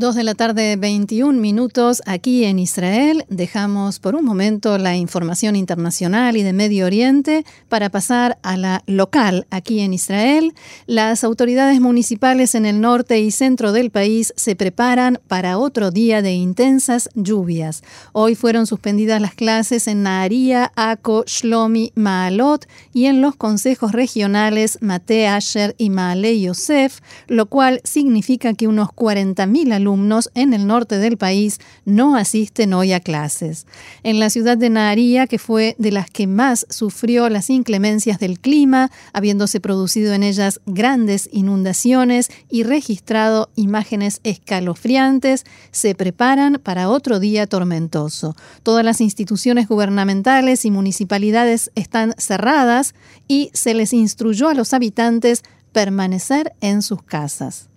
[0.00, 3.26] Dos de la tarde, 21 minutos aquí en Israel.
[3.28, 8.82] Dejamos por un momento la información internacional y de Medio Oriente para pasar a la
[8.86, 10.54] local aquí en Israel.
[10.86, 16.22] Las autoridades municipales en el norte y centro del país se preparan para otro día
[16.22, 17.82] de intensas lluvias.
[18.12, 24.78] Hoy fueron suspendidas las clases en Naharía, Aco, Shlomi, Maalot y en los consejos regionales
[24.80, 30.68] Mate Asher y Maale Yosef, lo cual significa que unos 40.000 alumnos alumnos en el
[30.68, 33.66] norte del país no asisten hoy a clases.
[34.04, 38.38] En la ciudad de Naharía, que fue de las que más sufrió las inclemencias del
[38.38, 47.18] clima, habiéndose producido en ellas grandes inundaciones y registrado imágenes escalofriantes, se preparan para otro
[47.18, 48.36] día tormentoso.
[48.62, 52.94] Todas las instituciones gubernamentales y municipalidades están cerradas
[53.26, 57.69] y se les instruyó a los habitantes permanecer en sus casas.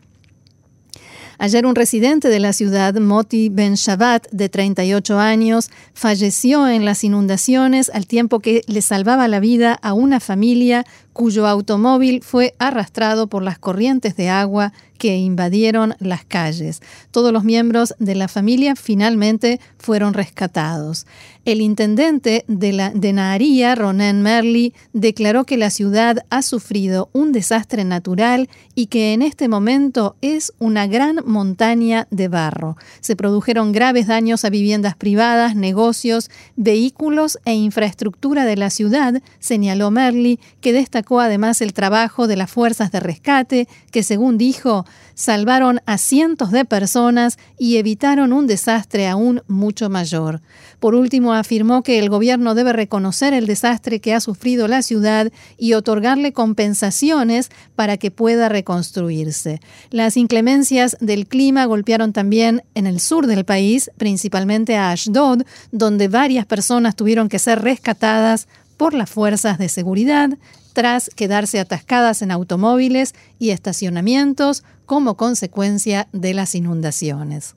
[1.43, 7.03] Ayer un residente de la ciudad, Moti Ben Shabbat, de 38 años, falleció en las
[7.03, 13.27] inundaciones al tiempo que le salvaba la vida a una familia cuyo automóvil fue arrastrado
[13.27, 16.81] por las corrientes de agua que invadieron las calles.
[17.11, 21.05] Todos los miembros de la familia finalmente fueron rescatados.
[21.45, 27.33] El intendente de, la, de Naharía, Ronen Merli, declaró que la ciudad ha sufrido un
[27.33, 32.77] desastre natural y que en este momento es una gran montaña de barro.
[33.01, 39.91] Se produjeron graves daños a viviendas privadas, negocios, vehículos e infraestructura de la ciudad, señaló
[39.91, 45.81] Merli, que destacó además el trabajo de las fuerzas de rescate, que según dijo, salvaron
[45.85, 50.41] a cientos de personas y evitaron un desastre aún mucho mayor.
[50.79, 55.31] Por último, afirmó que el gobierno debe reconocer el desastre que ha sufrido la ciudad
[55.57, 59.61] y otorgarle compensaciones para que pueda reconstruirse.
[59.91, 66.07] Las inclemencias del clima golpearon también en el sur del país, principalmente a Ashdod, donde
[66.07, 70.31] varias personas tuvieron que ser rescatadas por las fuerzas de seguridad
[70.73, 77.55] tras quedarse atascadas en automóviles y estacionamientos como consecuencia de las inundaciones.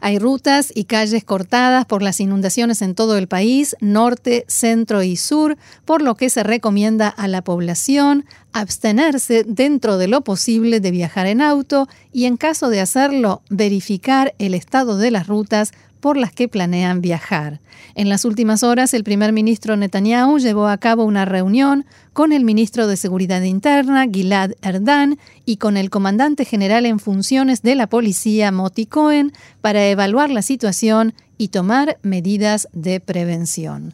[0.00, 5.16] Hay rutas y calles cortadas por las inundaciones en todo el país, norte, centro y
[5.16, 10.90] sur, por lo que se recomienda a la población abstenerse dentro de lo posible de
[10.90, 16.16] viajar en auto y en caso de hacerlo, verificar el estado de las rutas por
[16.16, 17.60] las que planean viajar.
[17.94, 22.44] En las últimas horas, el primer ministro Netanyahu llevó a cabo una reunión con el
[22.44, 27.86] ministro de Seguridad Interna, Gilad Erdan, y con el comandante general en funciones de la
[27.86, 33.92] policía, Moti Cohen, para evaluar la situación y tomar medidas de prevención.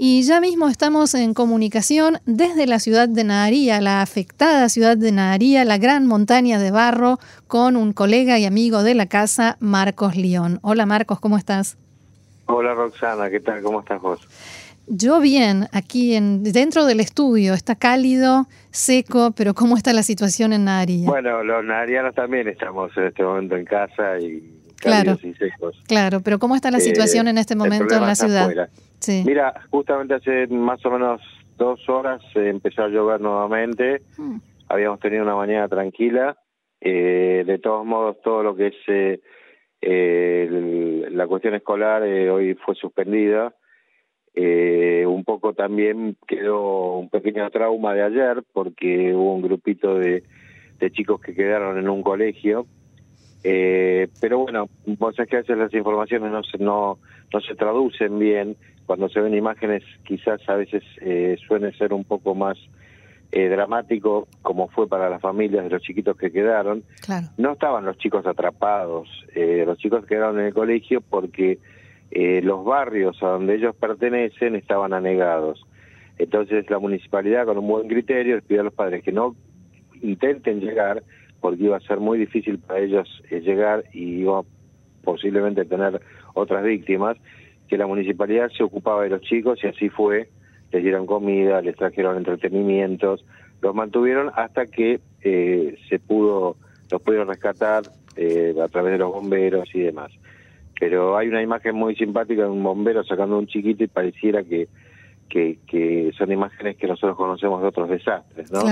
[0.00, 5.10] Y ya mismo estamos en comunicación desde la ciudad de Naharía, la afectada ciudad de
[5.10, 10.14] Naharía, la gran montaña de barro, con un colega y amigo de la casa, Marcos
[10.14, 10.60] León.
[10.62, 11.76] Hola Marcos, ¿cómo estás?
[12.46, 13.60] Hola Roxana, ¿qué tal?
[13.60, 14.20] ¿Cómo estás vos?
[14.86, 20.52] Yo bien, aquí en, dentro del estudio, está cálido, seco, pero ¿cómo está la situación
[20.52, 21.08] en Naharía?
[21.08, 25.76] Bueno, los naharianos también estamos en este momento en casa y cálidos y secos.
[25.88, 28.70] Claro, pero ¿cómo está la situación eh, en este momento en la ciudad?
[29.24, 31.20] Mira, justamente hace más o menos
[31.56, 34.02] dos horas empezó a llover nuevamente.
[34.16, 34.38] Hmm.
[34.68, 36.36] Habíamos tenido una mañana tranquila.
[36.80, 39.20] Eh, de todos modos, todo lo que es eh,
[39.80, 43.54] eh la cuestión escolar eh, hoy fue suspendida.
[44.34, 50.22] Eh, un poco también quedó un pequeño trauma de ayer porque hubo un grupito de,
[50.78, 52.66] de chicos que quedaron en un colegio.
[53.42, 56.98] Eh, pero bueno, vos sabés que a veces las informaciones no se, no,
[57.32, 58.56] no se traducen bien
[58.88, 62.56] cuando se ven imágenes quizás a veces eh, suele ser un poco más
[63.30, 66.84] eh, dramático como fue para las familias de los chiquitos que quedaron.
[67.36, 71.58] No estaban los chicos atrapados, eh, los chicos quedaron en el colegio porque
[72.10, 75.66] eh, los barrios a donde ellos pertenecen estaban anegados.
[76.16, 79.36] Entonces la municipalidad con un buen criterio les pidió a los padres que no
[80.00, 81.02] intenten llegar
[81.42, 84.40] porque iba a ser muy difícil para ellos llegar y iba
[85.04, 86.00] posiblemente tener
[86.32, 87.18] otras víctimas
[87.68, 90.28] que la municipalidad se ocupaba de los chicos y así fue,
[90.72, 93.24] les dieron comida, les trajeron entretenimientos,
[93.60, 96.56] los mantuvieron hasta que eh, se pudo,
[96.90, 97.82] los pudieron rescatar
[98.16, 100.10] eh, a través de los bomberos y demás.
[100.78, 104.42] Pero hay una imagen muy simpática de un bombero sacando a un chiquito y pareciera
[104.44, 104.68] que,
[105.28, 108.62] que, que son imágenes que nosotros conocemos de otros desastres, ¿no?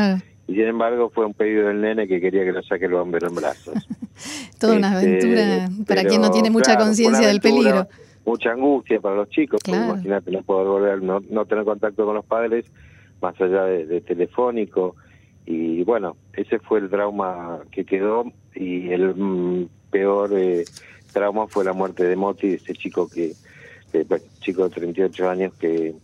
[0.48, 3.26] Y sin embargo fue un pedido del nene que quería que lo saque el bombero
[3.28, 3.74] en brazos.
[4.60, 7.88] Toda una este, aventura para quien no tiene mucha conciencia del peligro.
[8.26, 12.24] Mucha angustia para los chicos, imagínate no poder volver, no, no tener contacto con los
[12.24, 12.66] padres,
[13.22, 14.96] más allá de, telefónico,
[15.46, 18.24] y bueno, ese fue el trauma que quedó,
[18.54, 20.64] y el mm, peor eh,
[21.12, 23.32] trauma fue la muerte de Moti, ese chico que,
[24.40, 25.94] chico de 38 años que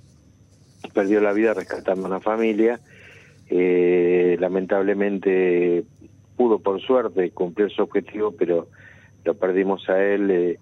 [0.94, 2.78] perdió la vida rescatando a una familia,
[3.50, 5.84] eh, lamentablemente
[6.36, 8.68] pudo por suerte cumplir su objetivo, pero
[9.24, 10.58] lo perdimos a él.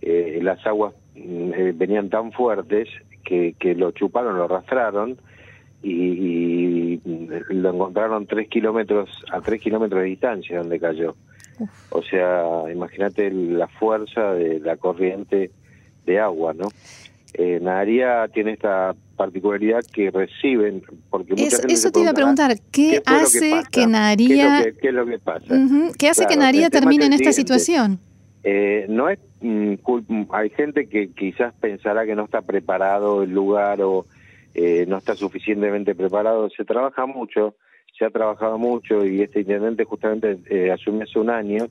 [0.00, 2.88] Eh, las aguas venían tan fuertes
[3.24, 5.18] que, que lo chuparon, lo arrastraron
[5.82, 7.00] y,
[7.48, 11.14] lo encontraron tres kilómetros a tres kilómetros de distancia donde cayó.
[11.90, 15.50] O sea, imagínate la fuerza de la corriente
[16.06, 16.68] de agua, ¿no?
[17.34, 23.02] Eh, Nadaría tiene esta particularidad que reciben, porque mucha eso te iba a preguntar, ¿qué,
[23.06, 24.72] hace que, Nadaría...
[24.80, 25.54] ¿Qué, es lo que, pasa?
[25.98, 28.00] ¿Qué hace que Nadaría termine en esta situación?
[28.42, 29.74] Eh, no es mm,
[30.32, 34.06] hay gente que quizás pensará que no está preparado el lugar o
[34.54, 36.48] eh, no está suficientemente preparado.
[36.50, 37.54] Se trabaja mucho,
[37.98, 41.66] se ha trabajado mucho y este intendente justamente eh, asumió hace un año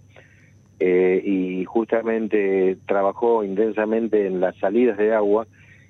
[0.79, 5.47] eh, y justamente trabajó intensamente en las salidas de agua.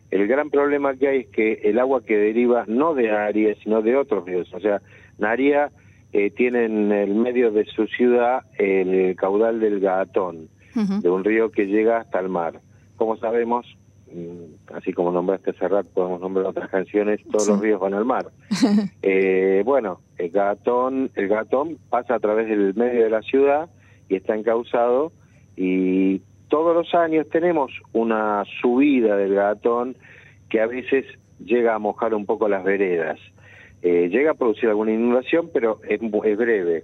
[0.10, 3.82] El gran problema que hay es que el agua que deriva no de Aria, sino
[3.82, 4.52] de otros ríos.
[4.54, 4.82] O sea,
[5.20, 5.72] Naria
[6.12, 10.50] eh, tiene en el medio de su ciudad el caudal del Gatón,
[11.02, 12.62] de un río que llega hasta el mar.
[12.96, 13.66] Como sabemos,
[14.12, 18.32] mm, así como nombraste Serrat, podemos nombrar otras canciones, todos los ríos van al mar.
[19.02, 23.70] eh, bueno, el Gatón, el Gatón pasa a través del medio de la ciudad
[24.08, 25.12] y está encausado
[25.56, 29.96] y todos los años tenemos una subida del gatón
[30.50, 31.06] que a veces
[31.44, 33.20] llega a mojar un poco las veredas.
[33.82, 36.84] Eh, llega a producir alguna inundación, pero es, breve.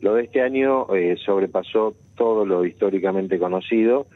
[0.00, 4.06] Lo de este año eh, sobrepasó todo lo históricamente conocido,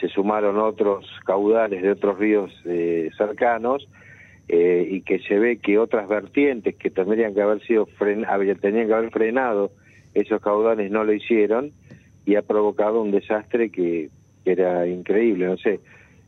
[0.00, 3.88] se sumaron otros caudales de otros ríos eh, cercanos
[4.48, 8.26] y que se ve que otras vertientes que tendrían que haber sido fren
[8.60, 9.70] tenían que haber frenado
[10.14, 11.72] esos caudales no lo hicieron
[12.24, 14.10] y ha provocado un desastre que,
[14.44, 15.78] era increíble, no sé,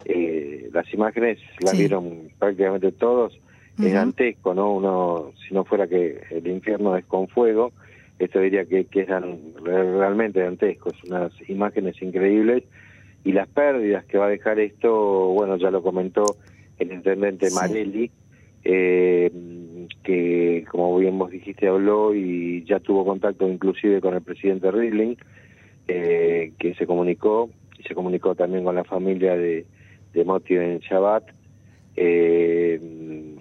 [0.05, 3.37] eh, las imágenes las vieron prácticamente todos,
[3.77, 4.73] es dantesco, ¿no?
[4.73, 7.73] Uno, si no fuera que el infierno es con fuego,
[8.19, 12.65] esto diría que, que eran realmente dantescos, unas imágenes increíbles
[13.25, 16.25] y las pérdidas que va a dejar esto, bueno, ya lo comentó
[16.79, 18.11] el intendente Marelli,
[18.63, 19.31] eh,
[20.03, 25.17] que como bien vos dijiste habló y ya tuvo contacto inclusive con el presidente Ridling,
[25.89, 29.67] eh, que se comunicó, y se comunicó también con la familia de,
[30.13, 31.25] de Moti en Shabbat.
[31.97, 32.81] Eh,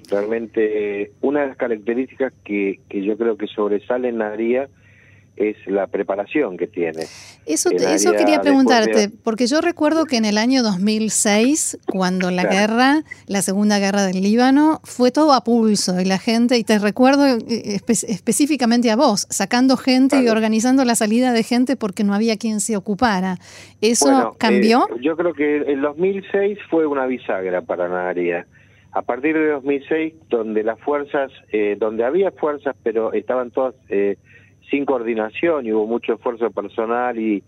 [0.10, 4.70] realmente una de las características que, que yo creo que sobresale en Nadia
[5.36, 7.06] es la preparación que tiene.
[7.46, 13.04] Eso, eso quería preguntarte, porque yo recuerdo que en el año 2006, cuando la guerra,
[13.28, 17.26] la segunda guerra del Líbano, fue todo a pulso y la gente, y te recuerdo
[17.26, 22.38] eh, específicamente a vos, sacando gente y organizando la salida de gente porque no había
[22.38, 23.38] quien se ocupara.
[23.82, 24.88] ¿Eso cambió?
[24.90, 28.46] Eh, yo creo que el 2006 fue una bisagra para Nadaría.
[28.94, 33.76] A partir de 2006, donde las fuerzas, eh, donde había fuerzas, pero estaban todas
[34.70, 37.44] sin coordinación y hubo mucho esfuerzo personal y,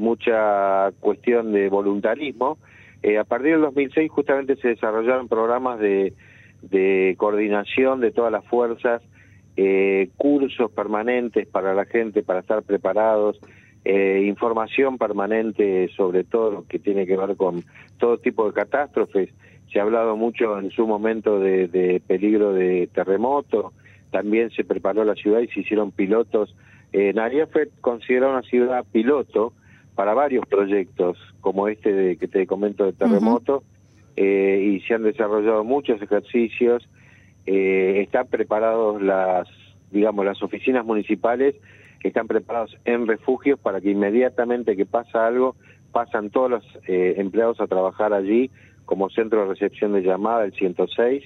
[0.00, 2.58] mucha cuestión de voluntarismo.
[3.02, 6.14] Eh, a partir del 2006 justamente se desarrollaron programas de,
[7.18, 9.02] coordinación de todas las fuerzas,
[9.56, 13.40] eh, cursos permanentes para la gente para estar preparados,
[13.84, 17.64] eh, información permanente sobre todo lo que tiene que ver con
[17.98, 19.30] todo tipo de catástrofes.
[19.72, 23.72] Se ha hablado mucho en su momento de, de peligro de terremoto,
[24.10, 26.54] también se preparó la ciudad y se hicieron pilotos
[26.92, 29.52] eh, Naria fue considerada una ciudad piloto
[29.94, 33.62] para varios proyectos, como este de, que te comento de terremoto,
[34.16, 36.88] eh, y se han desarrollado muchos ejercicios.
[37.46, 39.48] Eh, están preparados las,
[39.90, 41.54] digamos, las oficinas municipales,
[42.02, 45.54] están preparados en refugios para que inmediatamente que pasa algo,
[45.92, 48.50] pasan todos los eh, empleados a trabajar allí
[48.90, 51.22] como centro de recepción de llamada, el 106,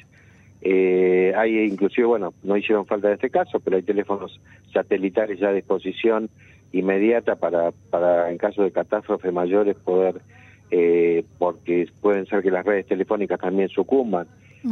[0.60, 4.38] eh, hay inclusive, bueno, no hicieron falta en este caso, pero hay teléfonos
[4.70, 6.28] satelitales ya a disposición
[6.72, 10.20] inmediata para, para en caso de catástrofe mayores poder,
[10.70, 14.26] eh, porque pueden ser que las redes telefónicas también sucumban.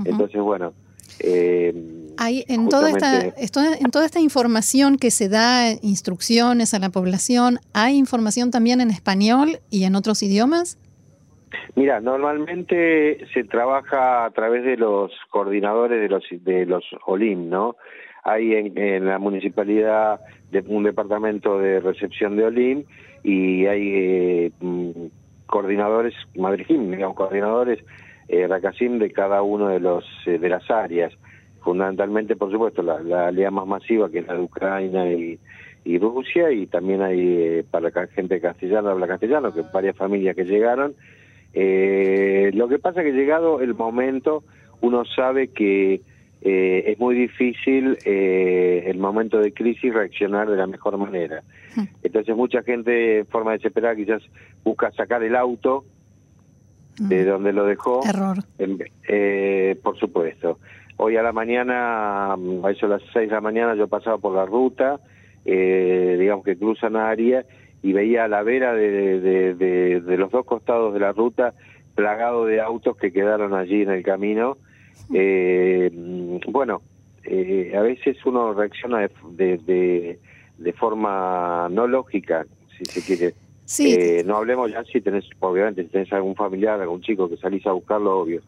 [0.04, 0.74] Entonces, bueno.
[1.18, 1.74] Eh,
[2.18, 7.58] hay en toda esta en toda esta información que se da instrucciones a la población
[7.74, 10.78] hay información también en español y en otros idiomas
[11.74, 17.76] Mira, normalmente se trabaja a través de los coordinadores de los de los OLIM, ¿no?
[18.24, 20.20] Hay en, la municipalidad
[20.66, 22.84] un departamento de recepción de OLIM
[23.24, 24.90] y hay eh, mm,
[25.46, 27.84] coordinadores, Madrijim, digamos, coordinadores
[28.28, 31.12] eh, Rakasim de cada uno de los eh, de las áreas.
[31.62, 35.38] Fundamentalmente, por supuesto, la, la más masiva, que es la de Ucrania y,
[35.84, 40.36] y Rusia, y también hay eh, para la gente castellana, habla castellano, que varias familias
[40.36, 40.94] que llegaron.
[41.54, 44.44] Eh, lo que pasa es que llegado el momento,
[44.80, 46.00] uno sabe que
[46.44, 51.42] eh, es muy difícil eh, el momento de crisis reaccionar de la mejor manera.
[51.76, 51.84] Hmm.
[52.02, 54.22] Entonces mucha gente de forma desesperada quizás
[54.64, 55.84] busca sacar el auto
[56.98, 57.28] de hmm.
[57.28, 58.00] donde lo dejó.
[58.04, 58.38] Error.
[59.06, 60.58] Eh, por supuesto.
[60.96, 64.34] Hoy a la mañana, a eso a las seis de la mañana, yo pasaba por
[64.34, 65.00] la ruta,
[65.44, 67.44] digamos que cruzan área,
[67.82, 71.54] y veía a la vera de, de, de los dos costados de la ruta
[71.94, 74.56] plagado de autos que quedaron allí en el camino
[75.12, 75.90] eh,
[76.48, 76.82] bueno,
[77.24, 80.18] eh, a veces uno reacciona de,
[80.58, 82.46] de, forma no lógica,
[82.76, 83.34] si se quiere.
[83.64, 83.94] Sí.
[83.94, 87.66] Eh, no hablemos ya si tenés, obviamente, si tenés algún familiar, algún chico que salís
[87.66, 88.42] a buscarlo, obvio.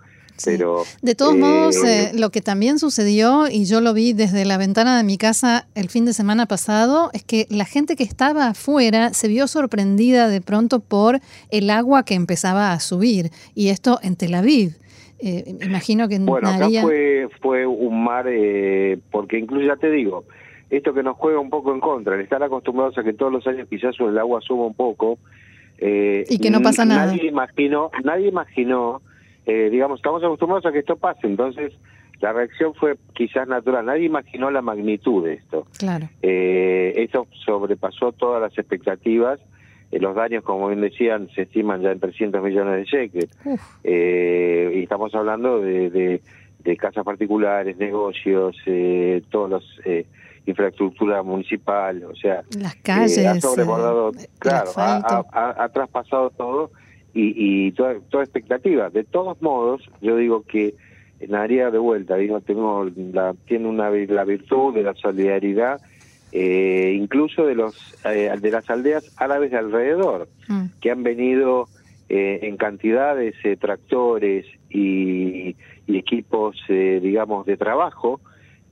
[0.45, 4.59] Pero, de todos modos, eh, lo que también sucedió, y yo lo vi desde la
[4.59, 8.49] ventana de mi casa el fin de semana pasado, es que la gente que estaba
[8.49, 13.31] afuera se vio sorprendida de pronto por el agua que empezaba a subir.
[13.55, 14.77] Y esto en Tel Aviv.
[15.21, 20.25] Eh, imagino que Bueno, acá fue, fue un mar, eh, porque incluso ya te digo,
[20.71, 23.47] esto que nos juega un poco en contra, el estar acostumbrados a que todos los
[23.47, 25.19] años quizás el agua suba un poco.
[25.79, 27.07] Eh, y que no pasa nada.
[27.07, 29.03] Nadie imaginó, nadie imaginó,
[29.47, 31.73] eh, digamos, estamos acostumbrados a que esto pase, entonces
[32.21, 33.85] la reacción fue quizás natural.
[33.85, 35.67] Nadie imaginó la magnitud de esto.
[35.79, 36.09] Claro.
[36.23, 39.41] Eh, esto sobrepasó todas las expectativas
[39.95, 43.31] eh, los daños, como bien decían, se estiman ya en 300 millones de shekels.
[43.85, 46.21] Eh, y estamos hablando de,
[46.61, 50.07] de, casas particulares, negocios, eh, todos los eh,
[50.47, 56.71] infraestructura municipal, o sea, las calles, ha sobrebordado, claro, ha, traspasado todo
[57.15, 58.91] y, y toda, toda expectativa.
[58.91, 60.75] De todos modos, yo digo que
[61.21, 65.81] en área de vuelta, digo, tengo la, tiene una la virtud de la solidaridad
[66.37, 70.65] eh, incluso de los eh, de las aldeas árabes de alrededor, mm.
[70.81, 71.69] que han venido
[72.09, 75.55] eh, en cantidades tractores y,
[75.87, 78.21] equipos, digamos, de trabajo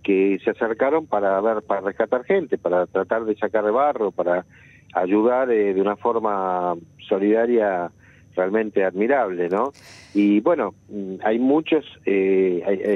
[0.02, 4.44] que se acercaron para ver, para rescatar gente, para tratar de sacar barro, para
[4.92, 6.74] ayudar de una forma
[7.06, 7.92] solidaria
[8.34, 9.72] realmente admirable, ¿no?
[10.14, 11.84] Y bueno, mm, hay muchos...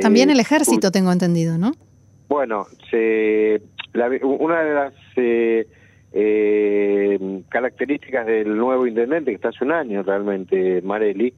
[0.00, 1.72] También el ejército, tengo entendido, ¿no?
[2.28, 3.60] Bueno, se
[4.22, 5.66] una de las eh,
[6.12, 11.32] eh, características del nuevo intendente, que está hace un año realmente, Marelli,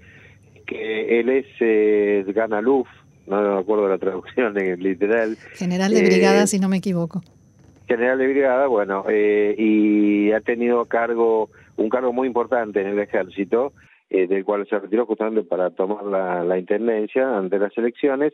[0.67, 2.89] que él es eh, Ganaluf,
[3.27, 5.37] no me acuerdo la traducción literal.
[5.55, 7.23] General de brigada, si no me equivoco.
[7.87, 13.73] General de brigada, bueno, y ha tenido cargo un cargo muy importante en el ejército,
[14.11, 18.33] del cual se retiró justamente para tomar la, intendencia ante las elecciones,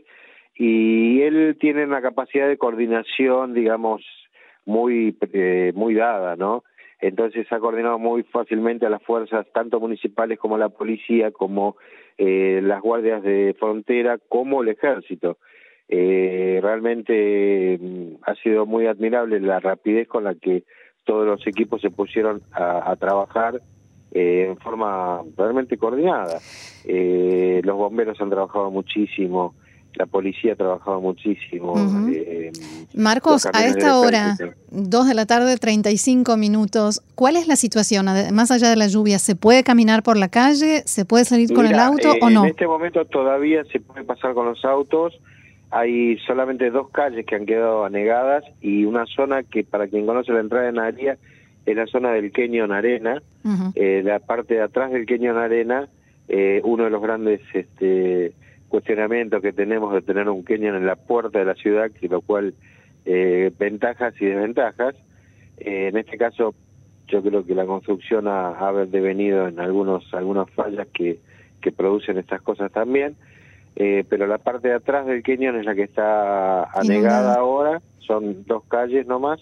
[0.56, 4.02] y él tiene una capacidad de coordinación, digamos,
[4.64, 6.64] muy eh, muy dada, ¿no?
[7.00, 11.76] Entonces ha coordinado muy fácilmente a las fuerzas, tanto municipales como la policía, como
[12.16, 15.38] eh, las guardias de frontera, como el ejército.
[15.88, 20.62] Eh, realmente mm, ha sido muy admirable la rapidez con la que
[21.04, 23.60] todos los equipos se pusieron a trabajar
[24.14, 26.38] eh, en forma realmente coordinada.
[26.85, 29.54] Eh, los bomberos han trabajado muchísimo,
[29.94, 31.75] la policía ha trabajado muchísimo.
[32.12, 32.52] Eh,
[32.94, 34.37] Marcos, a esta hora,
[34.71, 38.06] 2 de la tarde, 35 minutos, ¿cuál es la situación?
[38.33, 40.83] Más allá de la lluvia, ¿se puede caminar por la calle?
[40.87, 42.44] ¿Se puede salir con el auto o no?
[42.44, 45.18] En este momento todavía se puede pasar con los autos.
[45.71, 50.33] Hay solamente dos calles que han quedado anegadas y una zona que, para quien conoce
[50.33, 51.18] la entrada en área,
[51.66, 53.23] es la zona del Kenyon Arena.
[53.75, 55.88] Eh, la parte de atrás del Kenyon Arena,
[56.28, 57.40] eh, uno de los grandes...
[57.52, 58.33] este
[58.66, 62.23] cuestionamiento que tenemos de tener un Kenyan en la puerta de la ciudad, y lo
[62.23, 62.54] cual
[63.04, 64.97] eh, ventajas y desventajas.
[65.59, 66.56] Eh, en este caso,
[67.06, 71.21] yo creo que la construcción ha, ha devenido en algunos algunas fallas que,
[71.61, 73.14] que producen estas cosas también.
[73.76, 78.44] Eh, pero la parte de atrás del Kenyan es la que está anegada ahora, son
[78.44, 79.40] dos calles nomás,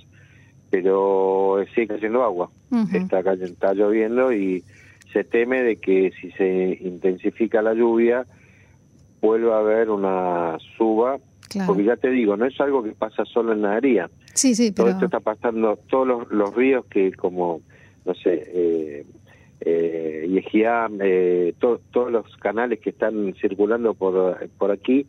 [0.73, 2.49] pero sigue cayendo agua.
[2.95, 4.65] Esta calle está lloviendo y
[5.13, 8.25] se teme de que si se intensifica la lluvia,
[9.21, 11.19] vuelva a haber una suba,
[11.67, 14.09] porque ya te digo, no es algo que pasa solo en Nadería.
[14.33, 17.61] Sí, sí, Todo esto está pasando, todos los, ríos que como,
[18.07, 19.07] no sé, eh,
[19.61, 20.43] eh,
[21.03, 25.07] eh todos los canales que están circulando por, por aquí,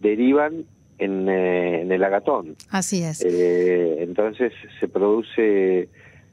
[0.00, 0.66] derivan
[1.00, 2.56] en, eh, en el agatón.
[2.70, 3.24] Así es.
[3.24, 5.88] entonces se produce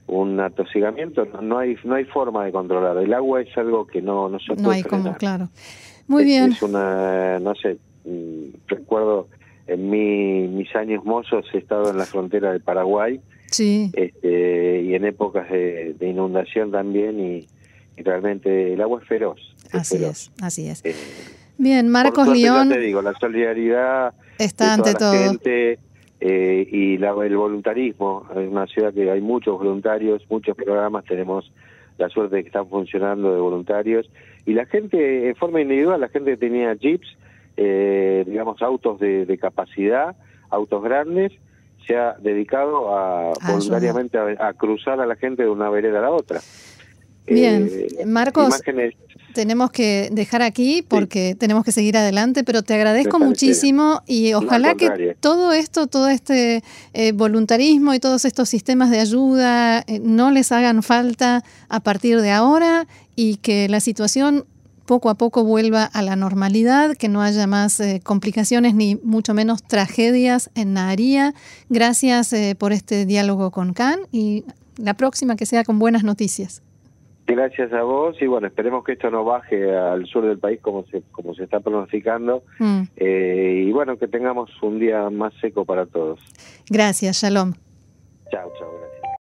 [0.08, 2.98] un atosigamiento, no, hay no hay forma de controlar.
[2.98, 5.50] El agua es algo que no no se No hay como, claro.
[6.08, 6.54] Muy bien.
[6.54, 9.28] Es una, no sé, mm, recuerdo
[9.68, 13.20] en mi, mis años mozos he estado en la frontera de Paraguay
[13.52, 13.92] sí.
[13.94, 17.48] este, y en épocas de, inundación también y,
[17.98, 19.40] realmente el agua es feroz.
[19.72, 20.86] así es, así es.
[20.86, 20.94] Eh,
[21.58, 22.70] bien, Marcos León.
[22.70, 25.14] te digo, la solidaridad está ante todo.
[25.14, 25.80] Gente,
[26.20, 28.28] eh, y la, el voluntarismo.
[28.32, 31.52] Es una ciudad que hay muchos voluntarios, muchos programas, tenemos
[31.98, 34.10] la suerte de que están funcionando de voluntarios.
[34.46, 37.08] Y la gente, en forma individual, la gente tenía jeeps,
[37.58, 40.16] eh, digamos, autos de, capacidad,
[40.50, 41.34] autos grandes,
[41.86, 46.12] se ha dedicado a, voluntariamente a, cruzar a la gente de una vereda a la
[46.12, 46.40] otra.
[47.26, 48.62] Bien, eh, Marcos,
[49.34, 54.76] tenemos que dejar aquí porque tenemos que seguir adelante, pero te agradezco muchísimo y ojalá
[54.76, 60.52] que todo esto, todo este eh, voluntarismo y todos estos sistemas de ayuda no les
[60.52, 64.46] hagan falta a partir de ahora y que la situación
[64.88, 69.36] poco a poco vuelva a la normalidad, que no haya más eh, complicaciones ni mucho
[69.36, 71.36] menos tragedias en Naharía.
[71.70, 74.46] Gracias eh, por este diálogo con Can y
[74.78, 76.62] la próxima que sea con buenas noticias.
[77.28, 80.86] Gracias a vos y bueno, esperemos que esto no baje al sur del país como
[80.86, 82.84] se, como se está pronosticando mm.
[82.96, 86.22] eh, y bueno, que tengamos un día más seco para todos.
[86.70, 87.54] Gracias, Shalom.
[88.32, 88.87] Chao, chao.